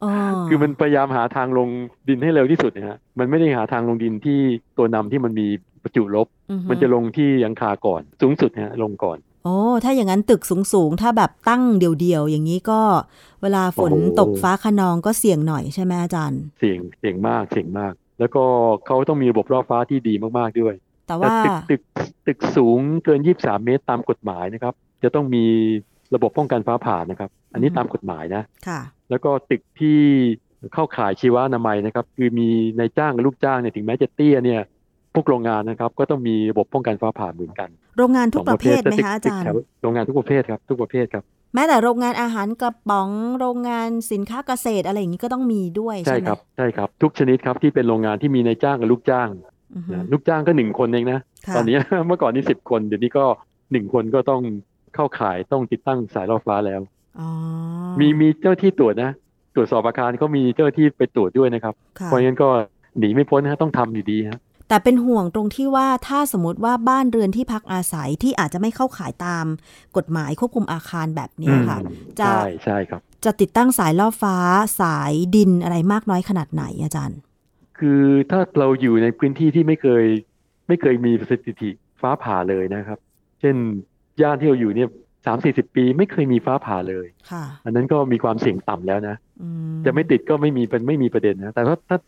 [0.04, 0.12] อ๋อ
[0.48, 1.68] คือมันพยายามหาทางลง
[2.08, 4.38] ดินให้เร็วที่สุดนะฮะมันไม่ได้หาทางลงดินที่
[4.78, 5.46] ตัวนำที่มันมี
[5.86, 12.80] ประจุลบอือฮึมันจะลงที่หลังคาก่อน สูงสุดนะฮะลงก่อนโอ้ถ้าอย่างนั้นตึกสูงๆ ถ้าแบบตั้งเดี่ยวๆ อย่างนี้ก็
[13.42, 18.44] เวลาฝนโอ้โหตกฟ้าคะนองก็เสี่ยงหน่อยใช่ไหมอาจารย์ เสียงเสียงมากเสียงมาก แล้วก็
[18.86, 20.74] เขาต้องมีระบบรอบฟ้าที่ดีมากๆด้วย
[21.06, 21.36] แต่แต่ว่า
[21.70, 25.44] ตึกตึกตึกสูงเกิน 23 เมตรตามกฎหมายนะครับ จะต้องมี
[26.14, 29.98] ระบบป้องกันฟ้าผ่านะครับ อันนี้ตามกฎหมายนะค่ะ แล้วก็ตึกที่
[30.74, 34.60] เข้าข่ายชีวนามัยนะครับ คือมีนายจ้างกับลูกจ้างเนี่ยถึงแม้จะเตี้ยเนี่ย
[35.16, 41.24] พวกโรงงานนะครับ ก็ต้องมีระบบป้องกันฟ้าผ่าเหมือนกัน โรงงานทุกประเภทไหมตึคะอาตึกจารย์แถวโรงงานทุกประเภทครับทุกประเภทครับ
[41.54, 49.28] แม้แต่โรงงานอาหารกระป๋องโรงงานสินค้าเกษตรอะไรอย่างนี้ก็ต้องมีด้วยใช่ใช่ไหมครับใช่ครับทุกชนิดครับที่เป็นโรงงานที่มีนายจ้างกับลูกจ้าง
[49.74, 51.76] อือฮึนะลูกจ้างก็หนึ่งคนเองนะค่ะตอนนี้
[52.06, 53.24] เมื่อก่อนนี่สิบคนเดี๋ยวนี้ก็
[53.72, 54.42] หนึ่งคนก็ต้อง
[54.94, 56.80] เข้าข่ายต้องติดตั้งสายล่อฟ้าแล้ว
[57.20, 57.28] อ๋อ
[58.00, 59.10] มีมีเจ้าที่ตรวจนะ
[59.54, 62.48] ตรวจสอบอาคารก็มีเจ้าที่ไปตรวจด้วยนะครับค่ะเพราะงั้นก็
[62.98, 69.44] หนีไม่พ้นนะฮะต้องทำอยู่ดีฮะ แต่เป็นห่วงตรงที่ว่าถ้าสมมติว่าบ้านเรือนที่พักอาศัยที่อาจจะไม่เข้าข่ายตาม
[69.96, 74.36] กฎหมายควบคุมอาคารแบบเนี้ยค่ะอืมจะใช่ใช่ครับ จะติดตั้งสายล่อฟ้า
[74.80, 77.18] สายดินอะไรมากน้อยขนาดไหนอาจารย์
[77.78, 80.04] คือถ้าเราอยู่ในพื้นที่ที่ไม่เคย
[80.68, 82.98] ไม่เคยมีสถิติฟ้าผ่าเลยนะครับ
[83.40, 83.56] เช่น
[84.22, 84.88] ย่านที่เราอยู่เนี่ย
[85.26, 89.48] สามสี่สิบปีไม่เคยมีฟ้าผ่าเลยค่ะอันนั้นก็มีความเสี่ยงต่ำแล้วนะอื
[89.86, 91.98] จะไม่ติดก็ไม่มีเป็นไม่มีประเด็นนะแต่ถ้าถ้า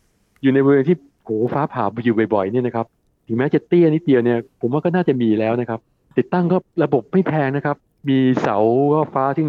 [0.43, 0.97] อยู่ในบริเวณที่
[1.29, 2.87] โหฟ้าผ่าอยู่บ่อยๆเนี่ยนะครับ
[3.27, 5.81] ถึงแม้จะเตี้ยนิดเดียวเนี่ยผมว่าก็น่าจะมีแล้วนะครับ
[6.19, 7.77] ติดตั้งก็ระบบไม่แพงนะครับ
[8.09, 8.59] มีเสา
[8.95, 9.47] ก็ฟ้าที่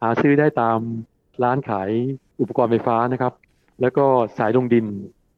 [0.00, 0.78] หาซื้อได้ตาม
[1.42, 1.90] ร้านขาย
[2.40, 3.32] อุปกรณ์ไฟฟ้านะครับ
[3.80, 4.04] แล้วก็
[4.38, 4.86] สายลงดิน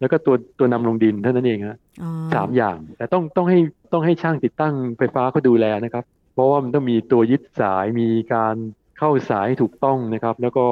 [0.01, 3.59] แล้วก็ตัวตัวนำลงดินเท่านั้นเองฮะอ๋อสามอย่าง แต่ต้องต้องให้
[3.93, 8.55] ต้องให้ช่างติดตั้งไฟฟ้าเขาดูแลนะครับ เพราะว่ามันต้องมีตัวยึดสายมีการ
[8.99, 10.65] เข้าสายให้ถูกต้องนะครับ แล้วก็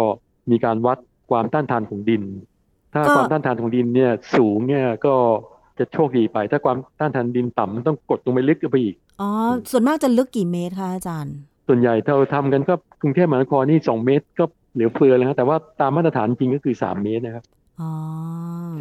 [0.51, 0.99] มีการวัด
[1.31, 2.23] ความต้านทานของดิน
[2.95, 5.15] ถ้าความต้านทานของดินเนี่ยสูงเนี่ยก็
[5.79, 9.31] จะโชคดีไป ถ้าความต้านทานดินต่ำมันต้องกดลงไปลึกลงไปอีก อ๋อ
[9.71, 11.35] ส่วนมากจะลึกกี่เมตรคะอาจารย์
[11.69, 17.45] ส่วนใหญ่ถ้าเราทำกันก็กรุงเทพมหานครนี่สองเมตรก็เหลือเฟือแล้วนะแต่ว่าตามมาตรฐานจริงก็คือสามเมตรนะครับ
[17.81, 17.91] อ๋อ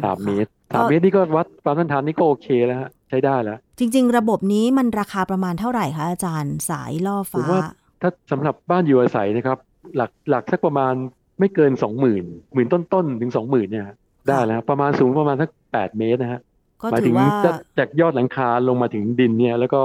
[0.04, 7.60] สามค่ะเมตรสามเมตรนี่ก็วัดความต้านทานนี่ก็โอเคแล้วฮะใช้ได้แล้ว จริง ๆ ระบบนี้มันราคาประมาณเท่าไหร่คะอาจารย์สายล่อผมฟ้าว่า
[8.02, 9.58] ถ้าสำหรับบ้านอยู่อาศัยนะครับ
[9.96, 10.94] หลักหลักสักประมาณ
[11.38, 13.96] ไม่เกินสองหมื่นหมื่นต้นๆถึงสองหมื่นเนี่ยฮะ
[14.28, 16.40] ได้แล้วฮะประมาณสูงประมาณสักแปดเมตรนะฮะ
[16.82, 19.80] ก็หมายถืถึองว่าจากจากยอดหลังคาลงมาถึงดินเนี่ย แล้วก็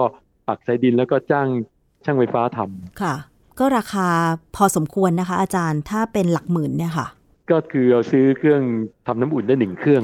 [0.47, 1.47] ปักสายดินแล้วก็จ้าง
[2.05, 3.15] ช่างไฟฟ้าทำค่ะ
[3.59, 4.07] ก็ราคา
[4.55, 7.07] พอสมควรนะคะ อาจารย์ถ้าเป็นหลักหมื่นเนี่ยค่ะ
[7.51, 8.61] ก็คือเราซื้อเครื่อง
[9.07, 10.03] ทำน้ำอุ่นได้หนึ่งเครื่อง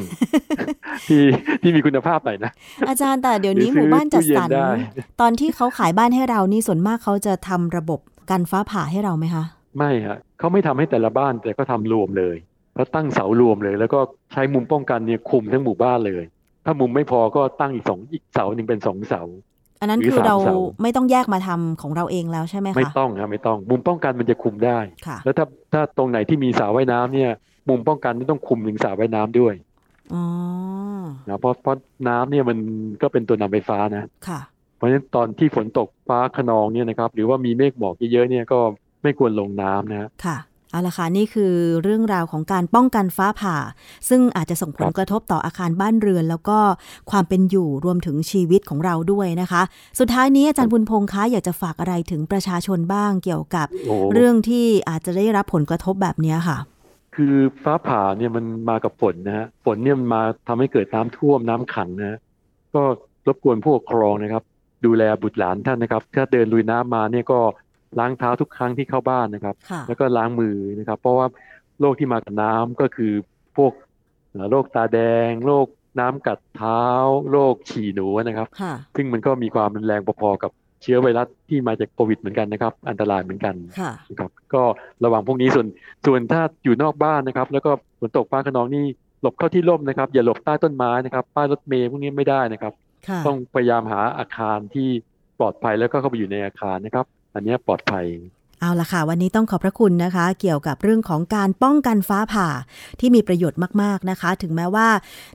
[1.08, 1.24] ที่
[1.62, 2.52] ที่มีคุณภาพหน่อยนะ
[2.90, 4.70] อาจารย์แต่เดี๋ยวนี้หรือหมู่บ้านจัดซื้อตู้เย็นสรรได้
[5.22, 8.00] ตอนที่เขาขายบ้านให้เรานี่ส่วนมากเขาจะทำระบบ
[8.32, 9.44] กันฟ้าผ่าให้เราไหมคะ
[9.78, 12.36] ไม่ฮะเขาไม่ทำให้แต่ละบ้านแต่ก็ทำรวมเลย
[12.82, 14.00] เขาตั้งเสารวมเลย แล้วก็
[14.34, 16.24] ใช้มุมป้องกันเนี่ยคุมทั้งหมู่บ้านเลย
[16.66, 19.22] ถ้ามุมไม่พอก็ตั้งอีกสองอีกเสาหนึ่งเป็นสองเสา
[19.80, 27.32] อันนั้นหรือคือเราสามเสาไม่ต้องแยกมาทำของเราเองแล้วใช่ไหมคะไม่ต้องครับไม่ต้อง มุมป้องกันมันจะคุมได้ค่ะแล้วถ้าถ้าตรงไหนที่มีสระว่ายน้ำเนี่ย
[27.70, 29.54] มุมป้องกันนี่ต้องคุมถึงสระว่ายน้ำด้วย
[30.14, 30.24] อ๋อ
[31.28, 31.78] นะเพราะเพราะ
[32.10, 32.58] น้ำเนี่ยมัน
[33.02, 34.40] ก็เป็นตัวนำไฟฟ้านะค่ะ
[34.78, 38.60] เพราะฉะนั้นตอนที่ฝนตกฟ้าขนองเนี่ยนะครับ หรือว่ามีเมฆหมอกเยอะๆเนี่ยก็
[39.04, 40.38] ไม่ควรลงน้ำนะฮะค่ะ
[40.72, 41.54] เอาละค่ะนี่คือ
[41.84, 43.58] เรื่องราวของการป้องกันฟ้าผ่า
[44.10, 46.58] ซึ่งอาจจะส่งผลครับกระทบต่ออาคารบ้านเรือน แล้วก็
[47.12, 49.62] ความเป็นอยู่รวมถึงชีวิตของเราด้วยนะคะ
[50.00, 56.58] สุดท้ายนี้อาจารย์บุญพงษ์คะอยากจะฝากอะไรถึงประชาชนบ้างเกี่ยวกับโอ้เรื่องที่อาจจะได้รับผลกระทบแบบเนี้ยค่ะ
[57.16, 62.20] คือฟ้าผ่าเนี่ยมันมากับฝนนะฮะฝนเนี่ยมันมาทำให้เกิดน้ำท่วมน้ำขังนะฮะ
[62.76, 62.84] ก็
[63.28, 64.44] รบกวนผู้ปกครองนะครับ
[64.86, 67.40] ดูแลบุตรหลานท่านนะครับ ถ้าเดินลุยน้ำมาเนี่ยก็
[68.00, 71.28] ล้างเท้าทุกครั้งที่เข้าบ้านนะครับค่ะแล้วก็ล้างมือนะครับ เพราะว่า
[71.80, 73.14] โรคที่มากับน้ำก็คือ
[73.58, 73.74] พวก
[74.32, 75.00] เอ่อโรคตาแด
[75.30, 75.68] งโรค
[76.00, 76.84] น้ำกัดเท้า
[77.32, 80.52] โรคฉี่หนูนะครับค่ะซึ่งมันก็มีความรุนแรงพอๆกับ
[80.82, 84.64] เชื้อไวรัสที่มาจากโควิดเหมือนกันนะครับ อันตรายเหมือนกันค่ะนะครับก็
[85.04, 85.68] ระวังพวกนี้ส่วน
[86.06, 88.86] ส่วนถ้าอยู่นอกบ้านนะครับ แล้วก็ฝนตกฟ้าขนองนี่
[89.22, 92.74] หลบเข้าที่ร่มนะครับ อย่าหลบใต้ต้นไม้นะครับป้ายรถเมล์พวกนี้ไม่ได้นะครับ
[93.08, 94.90] ค่ะต้องพยายามหาอาคารที่
[95.40, 98.06] ปลอดภัยแล้วก็เข้าไปอยู่ในอาคารนะครับ อันนี้ปลอดภัย
[98.60, 102.48] เอาละค่ะ วันนี้ต้องขอบพระคุณนะคะ เกี่ยวกับเรื่องของการป้องกันฟ้าผ่า
[103.00, 104.88] ที่มีประโยชน์มาก ๆนะคะ ถึงแม้ว่า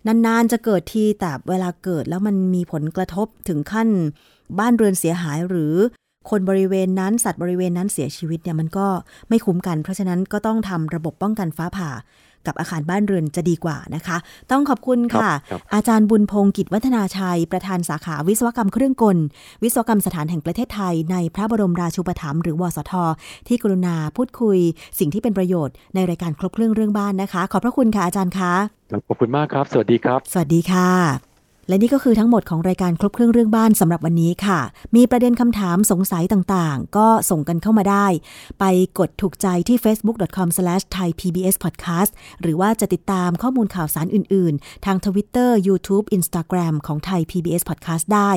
[0.07, 3.89] นาน ๆ จะเกิดทีแต่เวลาเกิดแล้วมันมีผลกระทบถึงขั้น
[4.59, 5.75] บ้านเรือนเสียหายหรือ
[6.31, 8.87] คนบริเวณนั้นสัตว์บริเวณนั้นเสียชีวิตเนี่ยมันก็
[9.29, 11.91] ไม่คุ้มกัน เพราะฉะนั้นก็ต้องทำระบบป้องกันฟ้าผ่า
[12.47, 14.17] กับอาคารบ้านเรือนจะดีกว่านะคะ
[14.51, 19.19] ต้องขอบคุณค่ะครับอาจารย์บุญพงศ์กิจวัฒนาชัย ประธานสาขาวิศวกรรมเครื่องกล
[19.63, 22.93] วิศวกรรมสถานแห่งประเทศไทย ในพระบรมราชูปถัมภ์หรือวสท
[23.49, 24.59] ที่กรุณาพูดคุย
[24.99, 28.53] สิ่งที่เป็นประโยชน์ในรายการครบเครื่องเรื่องบ้านนะคะ ขอบพระคุณค่ะอาจารย์คะ
[29.09, 31.36] ขอบคุณมากครับ สวัสดีครับ สวัสดีค่ะ
[31.69, 34.61] และนี่ก็คือทั้งหมดของรายการครบเครื่องเรื่องบ้านสำหรับวันนี้ค่ะ
[34.97, 38.07] มีประเด็นคำถามสงสัยต่างๆ ก็ส่งกันเข้ามาได้
[38.61, 38.65] ไป
[38.99, 48.31] กดถูกใจที่ facebook.com/thaipbspodcast หรือว่าจะติดตามข้อมูลข่าวสารอื่นๆ ทาง Twitter YouTube Instagram ของไทย PBS Podcast ได้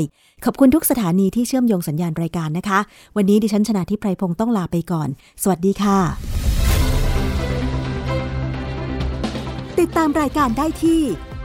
[0.46, 2.80] ขอบคุณทุกสถานีที่เชื่อมโยงสัญญาณรายการนะคะ
[3.18, 5.10] วันนี้ดิฉันชนะทิพไพรพงศ์ต้องลาไปก่อน
[5.44, 6.00] สวัสดีค่ะ
[9.80, 11.02] ติดตามรายการได้ที่